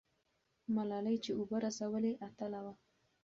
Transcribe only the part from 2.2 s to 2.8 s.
اتله وه.